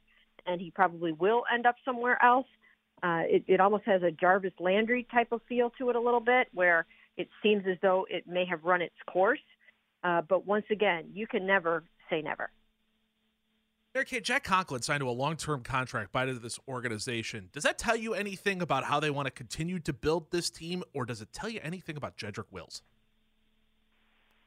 and 0.46 0.60
he 0.60 0.70
probably 0.70 1.12
will 1.12 1.44
end 1.52 1.66
up 1.66 1.76
somewhere 1.84 2.22
else. 2.22 2.46
Uh, 3.02 3.22
it, 3.26 3.44
it 3.46 3.60
almost 3.60 3.84
has 3.84 4.02
a 4.02 4.10
Jarvis 4.10 4.52
Landry 4.58 5.06
type 5.12 5.30
of 5.32 5.40
feel 5.48 5.70
to 5.78 5.90
it 5.90 5.96
a 5.96 6.00
little 6.00 6.20
bit, 6.20 6.48
where 6.54 6.86
it 7.16 7.28
seems 7.42 7.64
as 7.70 7.76
though 7.82 8.06
it 8.08 8.26
may 8.26 8.44
have 8.44 8.64
run 8.64 8.82
its 8.82 8.94
course. 9.06 9.40
Uh, 10.02 10.22
but 10.22 10.46
once 10.46 10.64
again, 10.70 11.04
you 11.12 11.26
can 11.26 11.46
never 11.46 11.84
say 12.10 12.22
never. 12.22 12.50
Okay, 13.96 14.18
Jack 14.18 14.42
Conklin 14.42 14.82
signed 14.82 15.02
to 15.02 15.08
a 15.08 15.12
long-term 15.12 15.62
contract 15.62 16.10
by 16.10 16.26
this 16.26 16.58
organization. 16.66 17.48
Does 17.52 17.62
that 17.62 17.78
tell 17.78 17.94
you 17.94 18.12
anything 18.14 18.60
about 18.60 18.82
how 18.82 18.98
they 18.98 19.08
want 19.08 19.26
to 19.26 19.30
continue 19.30 19.78
to 19.78 19.92
build 19.92 20.32
this 20.32 20.50
team, 20.50 20.82
or 20.94 21.06
does 21.06 21.22
it 21.22 21.32
tell 21.32 21.48
you 21.48 21.60
anything 21.62 21.96
about 21.96 22.16
Jedrick 22.16 22.50
Wills? 22.50 22.82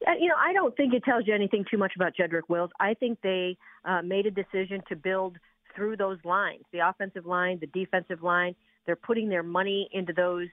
Uh, 0.06 0.12
you 0.20 0.28
know, 0.28 0.34
I 0.38 0.52
don't 0.52 0.76
think 0.76 0.92
it 0.92 1.02
tells 1.02 1.26
you 1.26 1.34
anything 1.34 1.64
too 1.70 1.78
much 1.78 1.92
about 1.96 2.12
Jedrick 2.14 2.50
Wills. 2.50 2.70
I 2.78 2.92
think 2.92 3.20
they 3.22 3.56
uh, 3.86 4.02
made 4.02 4.26
a 4.26 4.30
decision 4.30 4.82
to 4.90 4.96
build 4.96 5.38
through 5.74 5.96
those 5.96 6.18
lines, 6.24 6.64
the 6.70 6.80
offensive 6.86 7.24
line, 7.24 7.58
the 7.58 7.68
defensive 7.68 8.22
line. 8.22 8.54
They're 8.84 8.96
putting 8.96 9.30
their 9.30 9.42
money 9.42 9.88
into 9.92 10.12
those 10.12 10.48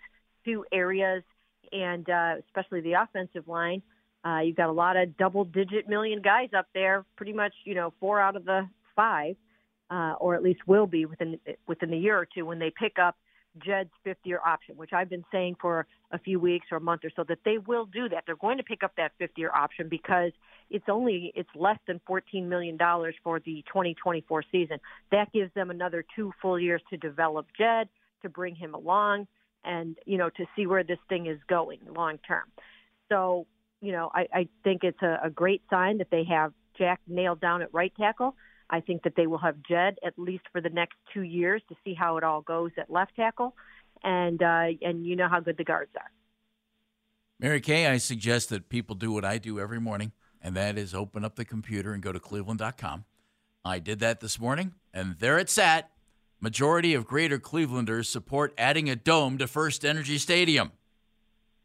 two 0.46 0.64
areas, 0.72 1.22
and 1.74 2.10
uh, 2.10 2.36
especially 2.48 2.80
the 2.80 2.94
offensive 2.94 3.50
line. 3.50 3.82
Uh, 4.24 4.40
you've 4.40 4.56
got 4.56 4.70
a 4.70 4.74
lot 4.74 4.96
of 4.96 5.18
double-digit 5.18 5.90
million 5.90 6.22
guys 6.22 6.50
up 6.58 6.68
there. 6.74 7.04
Pretty 7.18 7.34
much, 7.34 7.54
you 7.66 7.76
know, 7.76 7.94
four 8.00 8.22
out 8.22 8.38
of 8.38 8.46
the 8.46 8.68
five, 8.96 9.36
uh, 9.90 10.14
or 10.20 10.36
at 10.36 10.44
least 10.44 10.62
will 10.68 10.88
be 10.88 11.06
within 11.06 11.40
within 11.68 11.92
the 11.92 11.98
year 11.98 12.18
or 12.18 12.26
two 12.26 12.46
when 12.46 12.60
they 12.60 12.72
pick 12.72 12.98
up 13.00 13.16
Jed's 13.64 13.92
fifth 14.04 14.18
year 14.24 14.40
option, 14.46 14.76
which 14.76 14.92
I've 14.94 15.10
been 15.10 15.24
saying 15.32 15.56
for 15.62 15.88
a 16.12 16.20
few 16.20 16.40
weeks 16.40 16.68
or 16.72 16.78
a 16.78 16.82
month 16.82 17.06
or 17.06 17.12
so 17.16 17.24
that 17.30 17.40
they 17.46 17.58
will 17.58 17.86
do 17.86 18.10
that. 18.10 18.24
They're 18.26 18.36
going 18.36 18.58
to 18.58 18.64
pick 18.64 18.84
up 18.84 18.94
that 18.98 19.14
fifth 19.18 19.38
year 19.38 19.52
option 19.54 19.88
because 19.90 20.32
it's 20.70 20.86
only 20.90 21.32
it's 21.36 21.50
less 21.56 21.78
than 21.88 22.02
14 22.08 22.50
million 22.50 22.78
dollars 22.78 23.16
for 23.24 23.40
the 23.40 23.64
2024 23.68 24.44
season. 24.52 24.80
That 25.12 25.32
gives 25.32 25.54
them 25.54 25.70
another 25.70 26.04
two 26.16 26.34
full 26.42 26.60
years 26.60 26.82
to 26.90 26.98
develop 26.98 27.48
Jed, 27.58 27.88
to 28.24 28.30
bring 28.30 28.56
him 28.56 28.74
along 28.74 29.28
and 29.64 29.98
you 30.06 30.18
know 30.18 30.30
to 30.30 30.46
see 30.56 30.68
where 30.68 30.84
this 30.84 31.00
thing 31.10 31.28
is 31.28 31.40
going 31.48 31.80
long 31.96 32.18
term. 32.20 32.44
So, 33.10 33.46
you 33.82 33.92
know, 33.92 34.12
I, 34.14 34.28
I 34.34 34.48
think 34.64 34.84
it's 34.84 35.02
a, 35.02 35.20
a 35.24 35.30
great 35.30 35.62
sign 35.70 36.00
that 36.00 36.08
they 36.12 36.24
have 36.26 36.54
Jack 36.78 37.02
nailed 37.08 37.40
down 37.40 37.62
at 37.62 37.74
right 37.74 37.94
tackle. 37.98 38.36
I 38.70 38.82
think 38.82 39.04
that 39.04 39.16
they 39.16 39.28
will 39.28 39.38
have 39.40 39.58
Jed 39.68 39.98
at 40.04 40.18
least 40.18 40.44
for 40.52 40.62
the 40.62 40.70
next 40.70 40.96
two 41.14 41.22
years 41.22 41.62
to 41.70 41.76
see 41.84 41.94
how 41.94 42.18
it 42.18 42.24
all 42.24 42.42
goes 42.42 42.72
at 42.78 42.90
left 42.90 43.16
tackle, 43.16 43.56
and 44.04 44.42
uh, 44.42 44.68
and 44.82 45.06
you 45.06 45.16
know 45.16 45.28
how 45.28 45.40
good 45.40 45.58
the 45.58 45.64
guards 45.64 45.92
are. 45.96 46.12
Mary 47.40 47.62
Kay, 47.62 47.88
I 47.88 47.98
suggest 47.98 48.50
that 48.50 48.70
people 48.70 48.96
do 48.96 49.12
what 49.12 49.26
I 49.26 49.38
do 49.38 49.60
every 49.60 49.80
morning, 49.80 50.14
and 50.42 50.56
that 50.56 50.78
is 50.78 50.94
open 50.94 51.26
up 51.26 51.36
the 51.36 51.46
computer 51.46 51.94
and 51.94 52.02
go 52.02 52.12
to 52.12 52.20
cleveland.com. 52.20 53.06
I 53.64 53.80
did 53.80 54.00
that 54.00 54.20
this 54.20 54.40
morning, 54.40 54.74
and 54.94 55.18
there 55.20 55.38
it 55.38 55.50
sat. 55.50 55.90
Majority 56.40 56.94
of 56.94 57.08
Greater 57.08 57.40
Clevelanders 57.40 58.06
support 58.06 58.54
adding 58.58 58.90
a 58.90 58.96
dome 58.96 59.38
to 59.40 59.48
First 59.48 59.84
Energy 59.84 60.18
Stadium. 60.18 60.72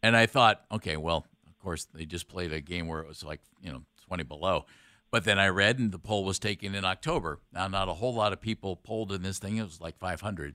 And 0.02 0.16
I 0.16 0.26
thought, 0.26 0.64
okay, 0.72 0.96
well, 0.96 1.26
of 1.46 1.58
course, 1.58 1.86
they 1.92 2.06
just 2.06 2.28
played 2.28 2.52
a 2.52 2.60
game 2.60 2.88
where 2.88 3.00
it 3.00 3.06
was 3.06 3.22
like, 3.22 3.40
you 3.62 3.70
know, 3.70 3.82
20 4.06 4.22
below. 4.24 4.64
But 5.10 5.24
then 5.24 5.38
I 5.38 5.48
read, 5.48 5.78
and 5.78 5.90
the 5.90 5.98
poll 5.98 6.24
was 6.24 6.38
taken 6.38 6.74
in 6.74 6.84
October. 6.84 7.40
Now, 7.52 7.66
not 7.66 7.88
a 7.88 7.94
whole 7.94 8.14
lot 8.14 8.32
of 8.32 8.40
people 8.40 8.76
polled 8.76 9.12
in 9.12 9.22
this 9.22 9.38
thing. 9.38 9.56
It 9.56 9.64
was 9.64 9.80
like 9.80 9.98
500. 9.98 10.54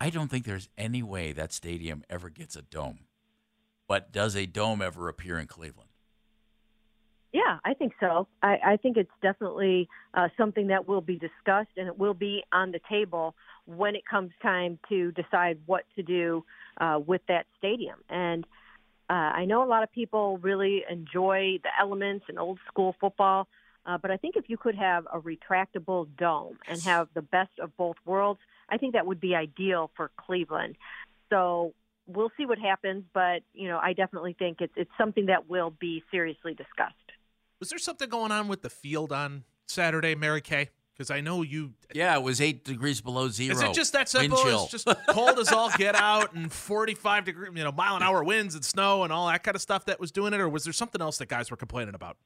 I 0.00 0.10
don't 0.10 0.28
think 0.28 0.44
there's 0.44 0.68
any 0.78 1.02
way 1.02 1.32
that 1.32 1.52
stadium 1.52 2.04
ever 2.08 2.30
gets 2.30 2.56
a 2.56 2.62
dome. 2.62 3.00
But 3.86 4.12
does 4.12 4.36
a 4.36 4.46
dome 4.46 4.80
ever 4.80 5.08
appear 5.08 5.38
in 5.38 5.46
Cleveland? 5.46 5.90
Yeah, 7.32 7.58
I 7.64 7.74
think 7.74 7.92
so. 8.00 8.26
I, 8.42 8.56
I 8.64 8.76
think 8.78 8.96
it's 8.96 9.10
definitely 9.20 9.88
uh, 10.14 10.28
something 10.38 10.68
that 10.68 10.88
will 10.88 11.02
be 11.02 11.18
discussed 11.18 11.76
and 11.76 11.86
it 11.86 11.98
will 11.98 12.14
be 12.14 12.42
on 12.52 12.72
the 12.72 12.80
table 12.88 13.34
when 13.66 13.94
it 13.94 14.02
comes 14.10 14.30
time 14.42 14.78
to 14.88 15.12
decide 15.12 15.58
what 15.66 15.84
to 15.96 16.02
do 16.02 16.44
uh, 16.80 16.98
with 17.04 17.20
that 17.28 17.44
stadium. 17.58 17.98
And 18.08 18.46
uh, 19.10 19.12
I 19.12 19.46
know 19.46 19.64
a 19.64 19.66
lot 19.66 19.82
of 19.82 19.90
people 19.90 20.38
really 20.38 20.84
enjoy 20.88 21.58
the 21.62 21.70
elements 21.80 22.26
and 22.28 22.38
old 22.38 22.58
school 22.68 22.94
football, 23.00 23.48
uh, 23.86 23.96
but 23.96 24.10
I 24.10 24.18
think 24.18 24.36
if 24.36 24.48
you 24.48 24.58
could 24.58 24.74
have 24.74 25.06
a 25.12 25.18
retractable 25.18 26.06
dome 26.18 26.58
and 26.68 26.80
have 26.82 27.08
the 27.14 27.22
best 27.22 27.52
of 27.58 27.74
both 27.76 27.96
worlds, 28.04 28.40
I 28.68 28.76
think 28.76 28.92
that 28.92 29.06
would 29.06 29.20
be 29.20 29.34
ideal 29.34 29.90
for 29.96 30.10
Cleveland. 30.18 30.76
So 31.30 31.72
we'll 32.06 32.32
see 32.36 32.44
what 32.44 32.58
happens, 32.58 33.04
but 33.14 33.42
you 33.54 33.68
know, 33.68 33.78
I 33.78 33.94
definitely 33.94 34.34
think 34.38 34.60
it's 34.60 34.74
it's 34.76 34.90
something 34.98 35.26
that 35.26 35.48
will 35.48 35.70
be 35.70 36.02
seriously 36.10 36.52
discussed. 36.52 36.94
Was 37.60 37.70
there 37.70 37.78
something 37.78 38.08
going 38.08 38.30
on 38.30 38.46
with 38.46 38.62
the 38.62 38.70
field 38.70 39.10
on 39.10 39.44
Saturday, 39.66 40.14
Mary 40.14 40.42
Kay? 40.42 40.68
Because 40.98 41.12
I 41.12 41.20
know 41.20 41.42
you. 41.42 41.74
Yeah, 41.94 42.16
it 42.16 42.24
was 42.24 42.40
eight 42.40 42.64
degrees 42.64 43.00
below 43.00 43.28
zero. 43.28 43.54
Is 43.54 43.62
it 43.62 43.72
just 43.72 43.92
that 43.92 44.08
simple? 44.08 44.36
It's 44.64 44.72
just 44.72 44.88
cold 45.08 45.38
as 45.38 45.52
all 45.52 45.70
get 45.78 45.94
out 45.94 46.34
and 46.34 46.52
45 46.52 47.24
degree, 47.24 47.48
you 47.54 47.62
know, 47.62 47.70
mile 47.70 47.94
an 47.94 48.02
hour 48.02 48.24
winds 48.24 48.56
and 48.56 48.64
snow 48.64 49.04
and 49.04 49.12
all 49.12 49.28
that 49.28 49.44
kind 49.44 49.54
of 49.54 49.62
stuff 49.62 49.84
that 49.84 50.00
was 50.00 50.10
doing 50.10 50.32
it, 50.34 50.40
or 50.40 50.48
was 50.48 50.64
there 50.64 50.72
something 50.72 51.00
else 51.00 51.18
that 51.18 51.28
guys 51.28 51.52
were 51.52 51.56
complaining 51.56 51.94
about? 51.94 52.16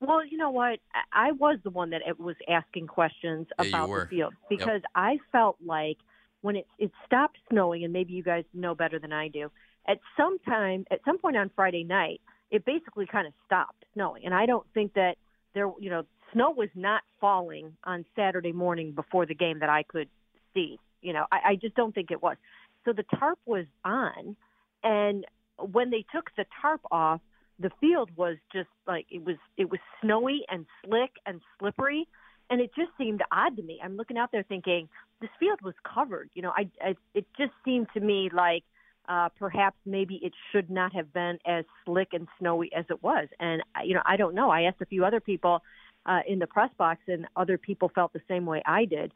Well, 0.00 0.24
you 0.26 0.36
know 0.36 0.50
what? 0.50 0.80
I 1.12 1.30
was 1.32 1.58
the 1.62 1.70
one 1.70 1.90
that 1.90 2.02
was 2.18 2.34
asking 2.48 2.88
questions 2.88 3.46
Yeah, 3.60 3.68
about 3.68 3.88
the 3.88 4.06
field 4.06 4.32
Yep. 4.50 4.58
because 4.58 4.82
I 4.96 5.18
felt 5.30 5.56
like 5.64 5.98
when 6.40 6.56
it 6.56 6.66
it 6.78 6.90
stopped 7.06 7.38
snowing, 7.50 7.84
and 7.84 7.92
maybe 7.92 8.14
you 8.14 8.24
guys 8.24 8.44
know 8.52 8.74
better 8.74 8.98
than 8.98 9.12
I 9.12 9.28
do. 9.28 9.48
At 9.86 9.98
some 10.16 10.38
time, 10.40 10.86
at 10.90 11.00
some 11.04 11.18
point 11.18 11.36
on 11.36 11.50
Friday 11.54 11.84
night, 11.84 12.20
it 12.50 12.64
basically 12.64 13.06
kind 13.06 13.28
of 13.28 13.32
stopped 13.46 13.84
snowing, 13.94 14.24
and 14.24 14.34
I 14.34 14.46
don't 14.46 14.66
think 14.74 14.94
that 14.94 15.16
there, 15.54 15.70
you 15.80 15.88
know, 15.90 16.02
snow 16.32 16.50
was 16.50 16.68
not 16.74 17.02
falling 17.20 17.76
on 17.84 18.04
Saturday 18.16 18.52
morning 18.52 18.92
before 18.92 19.26
the 19.26 19.34
game 19.34 19.60
that 19.60 19.68
I 19.68 19.82
could 19.82 20.08
see. 20.54 20.78
You 21.02 21.12
know, 21.12 21.26
I, 21.30 21.50
I 21.50 21.54
just 21.56 21.74
don't 21.74 21.94
think 21.94 22.10
it 22.10 22.22
was. 22.22 22.36
So 22.84 22.92
the 22.92 23.04
tarp 23.18 23.38
was 23.46 23.66
on, 23.84 24.36
and 24.82 25.24
when 25.58 25.90
they 25.90 26.04
took 26.12 26.30
the 26.36 26.44
tarp 26.60 26.80
off, 26.90 27.20
the 27.58 27.70
field 27.80 28.10
was 28.16 28.36
just 28.52 28.68
like 28.86 29.06
it 29.10 29.24
was 29.24 29.36
it 29.56 29.70
was 29.70 29.80
snowy 30.00 30.44
and 30.48 30.66
slick 30.84 31.10
and 31.26 31.40
slippery 31.58 32.06
and 32.50 32.60
it 32.60 32.70
just 32.76 32.90
seemed 32.96 33.22
odd 33.32 33.56
to 33.56 33.62
me 33.62 33.80
i'm 33.82 33.96
looking 33.96 34.16
out 34.16 34.30
there 34.32 34.44
thinking 34.44 34.88
this 35.20 35.30
field 35.40 35.60
was 35.62 35.74
covered 35.82 36.30
you 36.34 36.42
know 36.42 36.52
i, 36.56 36.68
I 36.82 36.94
it 37.14 37.26
just 37.36 37.52
seemed 37.64 37.88
to 37.94 38.00
me 38.00 38.30
like 38.32 38.62
uh 39.08 39.28
perhaps 39.38 39.76
maybe 39.84 40.20
it 40.22 40.32
should 40.52 40.70
not 40.70 40.94
have 40.94 41.12
been 41.12 41.38
as 41.46 41.64
slick 41.84 42.08
and 42.12 42.28
snowy 42.38 42.70
as 42.76 42.84
it 42.90 43.02
was 43.02 43.28
and 43.40 43.62
you 43.84 43.94
know 43.94 44.02
i 44.06 44.16
don't 44.16 44.34
know 44.34 44.50
i 44.50 44.62
asked 44.62 44.80
a 44.80 44.86
few 44.86 45.04
other 45.04 45.20
people 45.20 45.62
uh 46.08 46.20
in 46.26 46.38
the 46.40 46.46
press 46.46 46.70
box 46.76 47.00
and 47.06 47.26
other 47.36 47.56
people 47.56 47.90
felt 47.94 48.12
the 48.12 48.22
same 48.26 48.44
way 48.44 48.60
i 48.66 48.84
did 48.84 49.12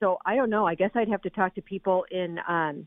so 0.00 0.18
i 0.24 0.34
don't 0.34 0.50
know 0.50 0.66
i 0.66 0.74
guess 0.74 0.90
i'd 0.94 1.08
have 1.08 1.22
to 1.22 1.30
talk 1.30 1.54
to 1.54 1.62
people 1.62 2.06
in 2.10 2.38
um 2.48 2.86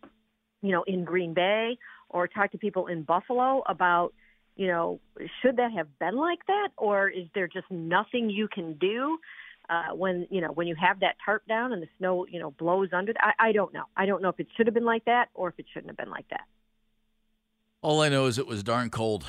you 0.61 0.71
know 0.71 0.83
in 0.83 1.03
green 1.03 1.33
bay 1.33 1.77
or 2.09 2.27
talk 2.27 2.51
to 2.51 2.57
people 2.57 2.87
in 2.87 3.03
buffalo 3.03 3.61
about 3.67 4.13
you 4.59 4.67
know, 4.67 4.99
should 5.41 5.55
that 5.55 5.71
have 5.71 5.87
been 5.99 6.17
like 6.17 6.45
that, 6.47 6.67
or 6.75 7.07
is 7.07 7.27
there 7.33 7.47
just 7.47 7.71
nothing 7.71 8.29
you 8.29 8.49
can 8.49 8.73
do 8.73 9.17
uh, 9.69 9.95
when 9.95 10.27
you 10.29 10.41
know 10.41 10.51
when 10.51 10.67
you 10.67 10.75
have 10.75 10.99
that 10.99 11.15
tarp 11.23 11.47
down 11.47 11.71
and 11.71 11.81
the 11.81 11.87
snow 11.97 12.25
you 12.29 12.41
know 12.41 12.51
blows 12.51 12.89
under? 12.91 13.13
I, 13.21 13.31
I 13.39 13.51
don't 13.53 13.73
know. 13.73 13.85
I 13.95 14.05
don't 14.05 14.21
know 14.21 14.27
if 14.27 14.37
it 14.37 14.47
should 14.57 14.67
have 14.67 14.73
been 14.73 14.83
like 14.83 15.05
that 15.05 15.29
or 15.33 15.47
if 15.47 15.57
it 15.59 15.65
shouldn't 15.73 15.87
have 15.91 15.95
been 15.95 16.09
like 16.09 16.27
that. 16.31 16.41
All 17.81 18.01
I 18.01 18.09
know 18.09 18.25
is 18.25 18.37
it 18.37 18.47
was 18.47 18.61
darn 18.61 18.89
cold, 18.89 19.27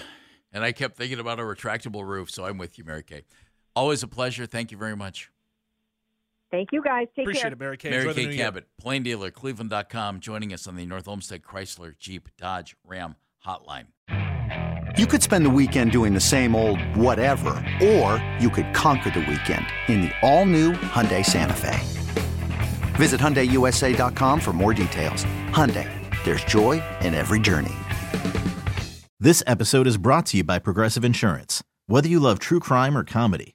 and 0.53 0.65
I 0.65 0.73
kept 0.73 0.97
thinking 0.97 1.21
about 1.21 1.39
a 1.39 1.45
retractable 1.45 2.05
roof. 2.05 2.29
So 2.29 2.45
I'm 2.45 2.59
with 2.59 2.77
you, 2.77 2.83
Mary 2.83 3.05
Kay. 3.05 3.23
Always 3.75 4.03
a 4.03 4.09
pleasure. 4.09 4.47
Thank 4.47 4.73
you 4.73 4.79
very 4.79 4.97
much. 4.97 5.31
Thank 6.51 6.71
you 6.73 6.83
guys. 6.83 7.07
Take 7.15 7.25
Appreciate 7.25 7.43
care. 7.43 7.53
it, 7.53 7.59
Mary 7.61 7.77
Kay. 7.77 7.91
Mary 7.91 8.13
Kay. 8.13 8.37
Cabot, 8.37 8.67
Plain 8.79 9.05
Dealer, 9.05 9.31
Cleveland.com, 9.31 10.19
joining 10.19 10.53
us 10.53 10.67
on 10.67 10.75
the 10.75 10.85
North 10.85 11.07
Olmsted 11.07 11.43
Chrysler 11.43 11.97
Jeep 11.97 12.29
Dodge 12.37 12.75
Ram 12.85 13.15
hotline. 13.47 13.87
You 14.99 15.07
could 15.07 15.23
spend 15.23 15.47
the 15.47 15.51
weekend 15.51 15.93
doing 15.93 16.13
the 16.13 16.21
same 16.21 16.57
old 16.57 16.81
whatever, 16.97 17.51
or 17.81 18.23
you 18.41 18.51
could 18.51 18.75
conquer 18.75 19.11
the 19.11 19.21
weekend 19.21 19.65
in 19.87 20.01
the 20.01 20.11
all-new 20.23 20.73
Hyundai 20.73 21.25
Santa 21.25 21.55
Fe. 21.55 21.79
Visit 22.97 23.21
HyundaiUSA.com 23.21 24.41
for 24.41 24.53
more 24.53 24.75
details. 24.75 25.25
Hyundai, 25.51 25.89
there's 26.25 26.43
joy 26.45 26.83
in 27.03 27.15
every 27.15 27.39
journey. 27.39 27.73
This 29.21 29.45
episode 29.47 29.87
is 29.87 29.97
brought 29.97 30.27
to 30.27 30.39
you 30.39 30.45
by 30.45 30.59
Progressive 30.59 31.05
Insurance. 31.05 31.63
Whether 31.87 32.09
you 32.09 32.19
love 32.19 32.41
true 32.41 32.61
crime 32.61 32.97
or 32.97 33.05
comedy, 33.05 33.55